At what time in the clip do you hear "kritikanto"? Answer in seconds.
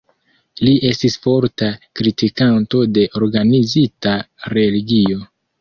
2.01-2.83